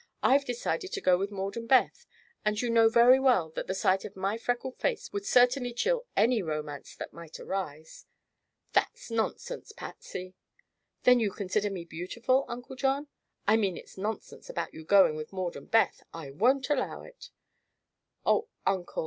[0.23, 2.07] "I've decided to go with Maud and Beth,
[2.43, 6.07] and you know very well that the sight of my freckled face would certainly chill
[6.17, 8.07] any romance that might arise."
[8.73, 10.33] "That's nonsense, Patsy!"
[11.03, 13.09] "Then you consider me beautiful, Uncle John?"
[13.47, 16.01] "I mean it's nonsense about your going with Maud and Beth.
[16.11, 17.29] I won't allow it."
[18.25, 18.99] "Oh, Uncle!